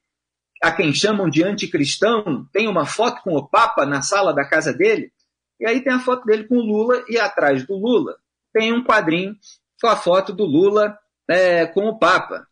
a 0.62 0.72
quem 0.72 0.94
chamam 0.94 1.28
de 1.28 1.42
anticristão 1.42 2.48
tem 2.52 2.68
uma 2.68 2.86
foto 2.86 3.22
com 3.22 3.34
o 3.34 3.46
Papa 3.46 3.84
na 3.84 4.02
sala 4.02 4.32
da 4.32 4.48
casa 4.48 4.72
dele? 4.72 5.12
E 5.60 5.66
aí 5.66 5.82
tem 5.82 5.92
a 5.92 6.00
foto 6.00 6.24
dele 6.24 6.44
com 6.44 6.56
o 6.56 6.62
Lula 6.62 7.04
e 7.08 7.18
atrás 7.18 7.66
do 7.66 7.76
Lula 7.76 8.16
tem 8.54 8.72
um 8.72 8.84
quadrinho 8.84 9.36
com 9.80 9.88
a 9.88 9.96
foto 9.96 10.32
do 10.32 10.44
Lula 10.44 10.96
é, 11.28 11.66
com 11.66 11.88
o 11.88 11.98
Papa. 11.98 12.46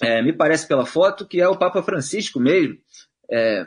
É, 0.00 0.22
me 0.22 0.32
parece 0.32 0.66
pela 0.66 0.86
foto 0.86 1.26
que 1.26 1.40
é 1.40 1.46
o 1.46 1.58
Papa 1.58 1.82
Francisco 1.82 2.40
mesmo. 2.40 2.78
É, 3.30 3.66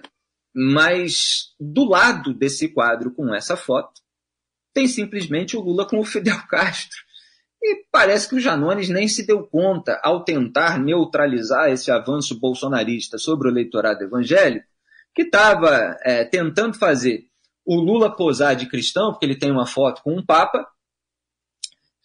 mas 0.54 1.54
do 1.60 1.88
lado 1.88 2.34
desse 2.34 2.68
quadro 2.68 3.14
com 3.14 3.34
essa 3.34 3.56
foto, 3.56 4.02
tem 4.74 4.88
simplesmente 4.88 5.56
o 5.56 5.62
Lula 5.62 5.88
com 5.88 6.00
o 6.00 6.06
Fidel 6.06 6.42
Castro. 6.50 6.98
E 7.62 7.86
parece 7.92 8.28
que 8.28 8.36
o 8.36 8.40
Janones 8.40 8.90
nem 8.90 9.08
se 9.08 9.26
deu 9.26 9.46
conta, 9.46 10.00
ao 10.04 10.24
tentar 10.24 10.80
neutralizar 10.80 11.70
esse 11.70 11.92
avanço 11.92 12.40
bolsonarista 12.40 13.18
sobre 13.20 13.48
o 13.48 13.52
eleitorado 13.52 14.04
evangélico, 14.04 14.66
que 15.14 15.24
estava 15.24 15.98
é, 16.04 16.26
tentando 16.26 16.74
fazer 16.78 17.26
o 17.64 17.76
Lula 17.76 18.16
posar 18.16 18.56
de 18.56 18.68
cristão, 18.68 19.12
porque 19.12 19.26
ele 19.26 19.38
tem 19.38 19.52
uma 19.52 19.68
foto 19.68 20.02
com 20.02 20.18
um 20.18 20.26
Papa, 20.26 20.66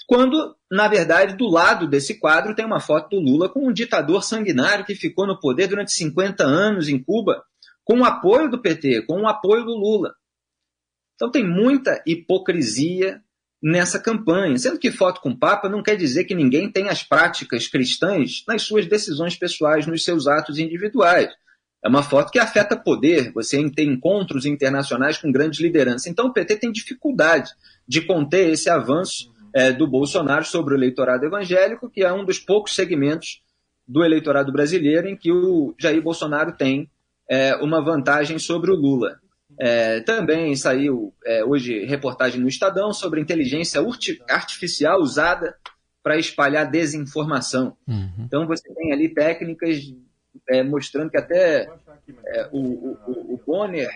quando, 0.07 0.55
na 0.71 0.87
verdade, 0.87 1.37
do 1.37 1.49
lado 1.49 1.89
desse 1.89 2.21
quadro 2.21 2.55
tem 2.55 2.65
uma 2.65 2.79
foto 2.79 3.11
do 3.11 3.21
Lula 3.21 3.49
com 3.49 3.67
um 3.67 3.73
ditador 3.73 4.23
sanguinário 4.23 4.85
que 4.85 4.95
ficou 4.95 5.27
no 5.27 5.41
poder 5.41 5.67
durante 5.67 5.93
50 5.93 6.45
anos 6.45 6.89
em 6.89 7.03
Cuba, 7.03 7.43
com 7.83 8.01
o 8.01 8.05
apoio 8.05 8.49
do 8.49 8.61
PT, 8.61 9.03
com 9.03 9.23
o 9.23 9.27
apoio 9.27 9.65
do 9.65 9.75
Lula. 9.75 10.15
Então 11.15 11.31
tem 11.31 11.45
muita 11.45 12.03
hipocrisia 12.07 13.21
nessa 13.67 13.99
campanha, 13.99 14.57
sendo 14.57 14.79
que 14.79 14.93
foto 14.93 15.21
com 15.21 15.35
Papa 15.35 15.69
não 15.69 15.83
quer 15.83 15.97
dizer 15.97 16.23
que 16.23 16.37
ninguém 16.37 16.71
tem 16.71 16.89
as 16.89 17.03
práticas 17.03 17.67
cristãs 17.67 18.45
nas 18.47 18.63
suas 18.63 18.87
decisões 18.87 19.35
pessoais, 19.35 19.89
nos 19.89 20.05
seus 20.05 20.29
atos 20.29 20.61
individuais. 20.61 21.31
É 21.85 21.89
uma 21.89 22.05
foto 22.05 22.31
que 22.31 22.39
afeta 22.39 22.77
poder, 22.77 23.33
você 23.33 23.69
tem 23.71 23.89
encontros 23.89 24.47
internacionais 24.47 25.19
com 25.19 25.33
grandes 25.33 25.59
lideranças. 25.59 26.07
Então 26.07 26.27
o 26.27 26.33
PT 26.33 26.59
tem 26.59 26.71
dificuldade 26.71 27.51
de 27.89 28.03
conter 28.03 28.51
esse 28.51 28.71
avanço 28.71 29.33
é, 29.53 29.73
do 29.73 29.89
Bolsonaro 29.89 30.45
sobre 30.45 30.75
o 30.75 30.77
eleitorado 30.77 31.27
evangélico, 31.27 31.91
que 31.91 32.05
é 32.05 32.13
um 32.13 32.25
dos 32.25 32.39
poucos 32.39 32.73
segmentos 32.73 33.43
do 33.87 34.05
eleitorado 34.05 34.53
brasileiro 34.53 35.09
em 35.09 35.17
que 35.17 35.33
o 35.33 35.75
Jair 35.77 36.01
Bolsonaro 36.01 36.53
tem 36.53 36.89
é, 37.29 37.57
uma 37.57 37.83
vantagem 37.83 38.39
sobre 38.39 38.71
o 38.71 38.77
Lula. 38.77 39.19
É, 39.59 40.01
também 40.01 40.55
saiu 40.55 41.15
é, 41.25 41.45
hoje 41.45 41.85
reportagem 41.87 42.41
no 42.41 42.49
Estadão 42.49 42.93
sobre 42.93 43.21
inteligência 43.21 43.81
artificial 44.29 45.01
usada 45.01 45.57
para 46.03 46.19
espalhar 46.19 46.71
desinformação. 46.71 47.77
Uhum. 47.89 48.11
Então 48.21 48.47
você 48.47 48.73
tem 48.75 48.93
ali 48.93 49.09
técnicas 49.09 49.93
é, 50.49 50.63
mostrando 50.63 51.11
que 51.11 51.17
até 51.17 51.69
é, 52.27 52.49
o, 52.53 52.59
o, 52.59 53.35
o 53.35 53.41
Bonner 53.45 53.89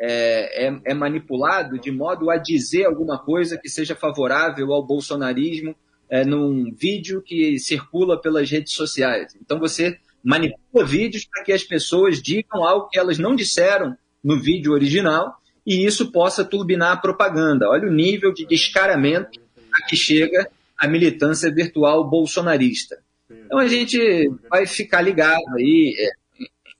é, 0.00 0.66
é, 0.66 0.80
é, 0.86 0.94
manipulado 0.94 1.78
de 1.78 1.92
modo 1.92 2.30
a 2.30 2.36
dizer 2.36 2.86
alguma 2.86 3.18
coisa 3.18 3.56
que 3.56 3.68
seja 3.68 3.94
favorável 3.94 4.72
ao 4.72 4.84
bolsonarismo 4.84 5.76
é, 6.10 6.24
num 6.24 6.74
vídeo 6.74 7.22
que 7.22 7.58
circula 7.58 8.20
pelas 8.20 8.50
redes 8.50 8.72
sociais. 8.72 9.36
Então 9.40 9.60
você 9.60 9.98
manipula 10.22 10.84
vídeos 10.84 11.24
para 11.24 11.44
que 11.44 11.52
as 11.52 11.62
pessoas 11.62 12.20
digam 12.20 12.64
algo 12.64 12.88
que 12.88 12.98
elas 12.98 13.18
não 13.18 13.36
disseram 13.36 13.96
no 14.22 14.40
vídeo 14.40 14.72
original 14.72 15.36
e 15.66 15.84
isso 15.84 16.10
possa 16.10 16.44
turbinar 16.44 16.92
a 16.92 16.96
propaganda. 16.96 17.68
Olha 17.68 17.88
o 17.88 17.92
nível 17.92 18.32
de 18.32 18.46
descaramento 18.46 19.40
a 19.72 19.86
que 19.86 19.96
chega 19.96 20.48
a 20.76 20.88
militância 20.88 21.52
virtual 21.52 22.08
bolsonarista. 22.08 22.98
Então 23.30 23.58
a 23.58 23.68
gente 23.68 24.30
vai 24.50 24.66
ficar 24.66 25.00
ligado 25.00 25.56
aí 25.56 25.94
é, 25.98 26.10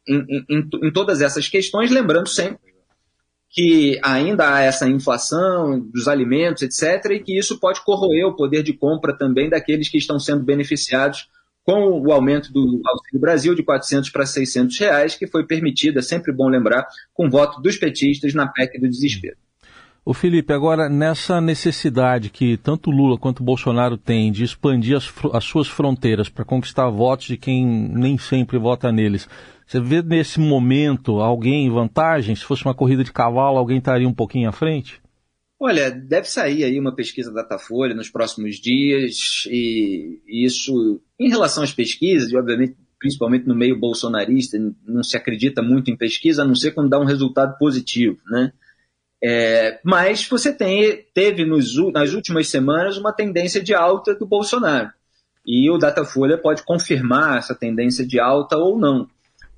em, 0.08 0.18
em, 0.28 0.44
em, 0.50 0.68
em 0.88 0.92
todas 0.92 1.20
essas 1.20 1.48
questões, 1.48 1.90
lembrando 1.90 2.28
sempre 2.28 2.72
que 3.52 4.00
ainda 4.02 4.54
há 4.54 4.62
essa 4.62 4.88
inflação 4.88 5.78
dos 5.78 6.08
alimentos, 6.08 6.62
etc., 6.62 7.12
e 7.12 7.20
que 7.20 7.38
isso 7.38 7.60
pode 7.60 7.84
corroer 7.84 8.26
o 8.26 8.34
poder 8.34 8.62
de 8.62 8.72
compra 8.72 9.16
também 9.16 9.50
daqueles 9.50 9.90
que 9.90 9.98
estão 9.98 10.18
sendo 10.18 10.42
beneficiados 10.42 11.28
com 11.64 12.00
o 12.00 12.12
aumento 12.12 12.52
do 12.52 12.80
Auxílio 12.84 13.20
Brasil 13.20 13.54
de 13.54 13.62
400 13.62 14.10
para 14.10 14.26
600 14.26 14.78
reais, 14.78 15.16
que 15.16 15.26
foi 15.26 15.46
permitido, 15.46 15.98
é 15.98 16.02
sempre 16.02 16.32
bom 16.32 16.48
lembrar, 16.48 16.86
com 17.14 17.30
voto 17.30 17.60
dos 17.60 17.76
petistas 17.76 18.34
na 18.34 18.46
PEC 18.46 18.78
do 18.78 18.88
desespero. 18.88 19.36
O 20.04 20.12
Felipe, 20.12 20.52
agora 20.52 20.88
nessa 20.88 21.40
necessidade 21.40 22.28
que 22.28 22.56
tanto 22.56 22.90
Lula 22.90 23.16
quanto 23.16 23.44
Bolsonaro 23.44 23.96
têm 23.96 24.32
de 24.32 24.42
expandir 24.42 24.96
as, 24.96 25.12
as 25.32 25.44
suas 25.44 25.68
fronteiras 25.68 26.28
para 26.28 26.44
conquistar 26.44 26.90
votos 26.90 27.26
de 27.26 27.36
quem 27.36 27.64
nem 27.64 28.18
sempre 28.18 28.58
vota 28.58 28.90
neles, 28.90 29.28
você 29.64 29.80
vê 29.80 30.02
nesse 30.02 30.40
momento 30.40 31.20
alguém 31.20 31.66
em 31.66 31.70
vantagem? 31.70 32.34
Se 32.34 32.44
fosse 32.44 32.64
uma 32.64 32.74
corrida 32.74 33.04
de 33.04 33.12
cavalo, 33.12 33.58
alguém 33.58 33.78
estaria 33.78 34.08
um 34.08 34.12
pouquinho 34.12 34.48
à 34.48 34.52
frente? 34.52 35.01
Olha, 35.64 35.92
deve 35.92 36.28
sair 36.28 36.64
aí 36.64 36.76
uma 36.76 36.92
pesquisa 36.92 37.32
da 37.32 37.42
Datafolha 37.42 37.94
nos 37.94 38.10
próximos 38.10 38.56
dias, 38.56 39.44
e 39.46 40.20
isso, 40.26 41.00
em 41.20 41.28
relação 41.28 41.62
às 41.62 41.70
pesquisas, 41.70 42.32
e 42.32 42.36
obviamente, 42.36 42.76
principalmente 42.98 43.46
no 43.46 43.54
meio 43.54 43.78
bolsonarista, 43.78 44.58
não 44.84 45.04
se 45.04 45.16
acredita 45.16 45.62
muito 45.62 45.88
em 45.88 45.96
pesquisa, 45.96 46.42
a 46.42 46.44
não 46.44 46.56
ser 46.56 46.72
quando 46.72 46.90
dá 46.90 46.98
um 46.98 47.04
resultado 47.04 47.56
positivo, 47.58 48.18
né? 48.26 48.52
É, 49.22 49.78
mas 49.84 50.26
você 50.26 50.52
tem, 50.52 51.06
teve 51.14 51.44
nos, 51.44 51.76
nas 51.92 52.12
últimas 52.12 52.48
semanas 52.48 52.98
uma 52.98 53.12
tendência 53.12 53.62
de 53.62 53.72
alta 53.72 54.16
do 54.16 54.26
Bolsonaro. 54.26 54.90
E 55.46 55.70
o 55.70 55.78
Datafolha 55.78 56.36
pode 56.36 56.64
confirmar 56.64 57.38
essa 57.38 57.54
tendência 57.54 58.04
de 58.04 58.18
alta 58.18 58.56
ou 58.58 58.76
não. 58.76 59.08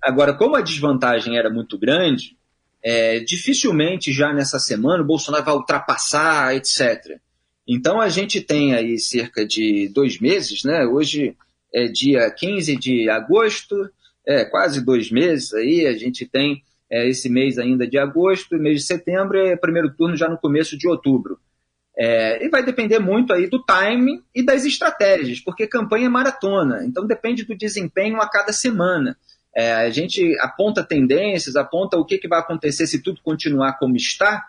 Agora, 0.03 0.35
como 0.35 0.55
a 0.55 0.61
desvantagem 0.61 1.39
era 1.39 1.49
muito 1.49 1.79
grande, 1.79 2.37
é, 2.85 3.21
dificilmente 3.21 4.13
já 4.13 4.33
nessa 4.33 4.59
semana 4.59 5.03
o 5.03 5.07
Bolsonaro 5.07 5.45
vai 5.45 5.55
ultrapassar, 5.55 6.55
etc. 6.55 7.19
Então 7.67 7.99
a 7.99 8.11
gente 8.11 8.43
tem 8.43 8.75
aí 8.75 8.99
cerca 8.99 9.47
de 9.47 9.89
dois 9.89 10.21
meses, 10.21 10.63
né? 10.65 10.85
Hoje 10.85 11.35
é 11.73 11.89
dia 11.89 12.31
15 12.31 12.77
de 12.77 13.09
agosto, 13.09 13.91
é 14.27 14.45
quase 14.45 14.85
dois 14.85 15.11
meses 15.11 15.55
aí, 15.55 15.87
a 15.87 15.95
gente 15.95 16.27
tem 16.27 16.63
é, 16.91 17.09
esse 17.09 17.31
mês 17.31 17.59
ainda 17.59 17.87
de 17.87 17.99
agosto, 17.99 18.59
mês 18.59 18.81
de 18.81 18.87
setembro 18.87 19.39
é 19.39 19.57
primeiro 19.57 19.95
turno 19.97 20.15
já 20.15 20.29
no 20.29 20.39
começo 20.39 20.77
de 20.77 20.87
outubro. 20.87 21.39
É, 21.97 22.45
e 22.45 22.49
vai 22.51 22.63
depender 22.63 22.99
muito 22.99 23.33
aí 23.33 23.47
do 23.47 23.63
timing 23.65 24.21
e 24.35 24.43
das 24.43 24.65
estratégias, 24.65 25.41
porque 25.41 25.67
campanha 25.67 26.07
é 26.07 26.09
maratona, 26.09 26.85
então 26.85 27.07
depende 27.07 27.45
do 27.45 27.57
desempenho 27.57 28.21
a 28.21 28.29
cada 28.29 28.53
semana. 28.53 29.17
É, 29.57 29.73
a 29.73 29.91
gente 29.91 30.37
aponta 30.41 30.83
tendências, 30.83 31.55
aponta 31.55 31.97
o 31.97 32.05
que, 32.05 32.19
que 32.19 32.27
vai 32.27 32.41
acontecer 32.41 32.87
se 32.87 33.01
tudo 33.01 33.21
continuar 33.23 33.79
como 33.79 33.97
está, 33.97 34.45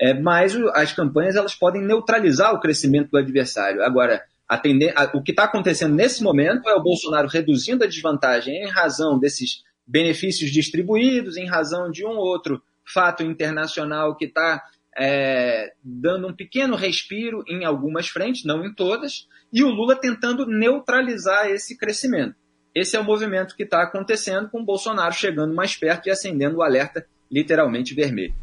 é, 0.00 0.12
mas 0.12 0.56
as 0.74 0.92
campanhas 0.92 1.36
elas 1.36 1.54
podem 1.54 1.82
neutralizar 1.82 2.52
o 2.52 2.60
crescimento 2.60 3.10
do 3.10 3.18
adversário. 3.18 3.82
Agora, 3.82 4.22
a 4.48 4.56
a, 4.56 5.16
o 5.16 5.22
que 5.22 5.30
está 5.30 5.44
acontecendo 5.44 5.94
nesse 5.94 6.22
momento 6.22 6.68
é 6.68 6.74
o 6.74 6.82
Bolsonaro 6.82 7.28
reduzindo 7.28 7.84
a 7.84 7.86
desvantagem 7.86 8.64
em 8.64 8.70
razão 8.70 9.18
desses 9.18 9.62
benefícios 9.86 10.50
distribuídos, 10.50 11.36
em 11.36 11.46
razão 11.46 11.90
de 11.90 12.04
um 12.04 12.10
ou 12.10 12.26
outro 12.26 12.60
fato 12.84 13.22
internacional 13.22 14.16
que 14.16 14.24
está 14.24 14.62
é, 14.98 15.72
dando 15.84 16.26
um 16.26 16.34
pequeno 16.34 16.74
respiro 16.74 17.44
em 17.46 17.64
algumas 17.64 18.08
frentes, 18.08 18.44
não 18.44 18.64
em 18.64 18.74
todas, 18.74 19.28
e 19.52 19.62
o 19.62 19.68
Lula 19.68 19.94
tentando 19.94 20.46
neutralizar 20.46 21.48
esse 21.48 21.76
crescimento 21.76 22.34
esse 22.78 22.96
é 22.96 23.00
o 23.00 23.04
movimento 23.04 23.56
que 23.56 23.62
está 23.62 23.82
acontecendo 23.82 24.48
com 24.48 24.60
o 24.60 24.64
Bolsonaro 24.64 25.14
chegando 25.14 25.54
mais 25.54 25.76
perto 25.76 26.06
e 26.06 26.10
acendendo 26.10 26.58
o 26.58 26.62
alerta 26.62 27.06
literalmente 27.30 27.94
vermelho. 27.94 28.34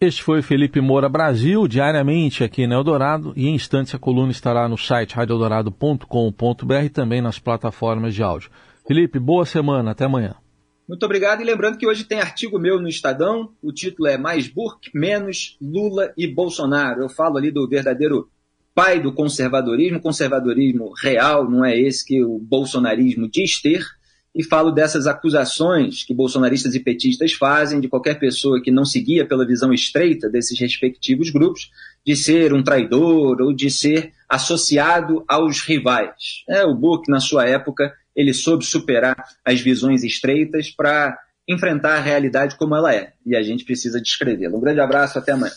Este 0.00 0.22
foi 0.22 0.40
Felipe 0.40 0.80
Moura 0.80 1.10
Brasil, 1.10 1.68
diariamente 1.68 2.42
aqui 2.42 2.66
na 2.66 2.76
Eldorado, 2.76 3.34
e 3.36 3.46
em 3.46 3.54
instantes 3.54 3.94
a 3.94 3.98
coluna 3.98 4.32
estará 4.32 4.66
no 4.66 4.78
site 4.78 5.14
radioeldorado.com.br 5.14 6.84
e 6.84 6.88
também 6.88 7.20
nas 7.20 7.38
plataformas 7.38 8.14
de 8.14 8.22
áudio. 8.22 8.50
Felipe, 8.86 9.18
boa 9.18 9.44
semana, 9.44 9.90
até 9.90 10.06
amanhã. 10.06 10.36
Muito 10.88 11.04
obrigado 11.04 11.42
e 11.42 11.44
lembrando 11.44 11.76
que 11.76 11.86
hoje 11.86 12.04
tem 12.04 12.18
artigo 12.18 12.58
meu 12.58 12.80
no 12.80 12.88
Estadão, 12.88 13.52
o 13.62 13.70
título 13.70 14.08
é 14.08 14.16
Mais 14.16 14.48
Burke, 14.48 14.90
Menos 14.94 15.56
Lula 15.60 16.12
e 16.16 16.26
Bolsonaro. 16.26 17.02
Eu 17.02 17.08
falo 17.08 17.36
ali 17.36 17.52
do 17.52 17.68
verdadeiro 17.68 18.28
pai 18.74 19.00
do 19.00 19.12
conservadorismo, 19.12 20.00
conservadorismo 20.00 20.92
real, 21.00 21.50
não 21.50 21.64
é 21.64 21.78
esse 21.78 22.04
que 22.04 22.22
o 22.22 22.38
bolsonarismo 22.38 23.28
diz 23.28 23.60
ter, 23.60 23.84
e 24.34 24.44
falo 24.44 24.70
dessas 24.70 25.06
acusações 25.06 26.04
que 26.04 26.14
bolsonaristas 26.14 26.74
e 26.74 26.80
petistas 26.80 27.32
fazem 27.32 27.80
de 27.80 27.88
qualquer 27.88 28.18
pessoa 28.18 28.62
que 28.62 28.70
não 28.70 28.84
seguia 28.84 29.26
pela 29.26 29.46
visão 29.46 29.72
estreita 29.72 30.28
desses 30.28 30.58
respectivos 30.58 31.30
grupos 31.30 31.70
de 32.06 32.14
ser 32.14 32.54
um 32.54 32.62
traidor 32.62 33.42
ou 33.42 33.52
de 33.52 33.70
ser 33.70 34.12
associado 34.28 35.24
aos 35.26 35.60
rivais. 35.60 36.44
É, 36.48 36.64
o 36.64 36.74
Burke, 36.74 37.10
na 37.10 37.18
sua 37.18 37.44
época, 37.46 37.92
ele 38.14 38.32
soube 38.32 38.64
superar 38.64 39.16
as 39.44 39.60
visões 39.60 40.04
estreitas 40.04 40.70
para 40.70 41.18
enfrentar 41.48 41.96
a 41.96 42.00
realidade 42.00 42.56
como 42.56 42.76
ela 42.76 42.94
é. 42.94 43.14
E 43.26 43.34
a 43.34 43.42
gente 43.42 43.64
precisa 43.64 44.00
descrevê-la. 44.00 44.56
Um 44.56 44.60
grande 44.60 44.80
abraço, 44.80 45.18
até 45.18 45.32
amanhã. 45.32 45.52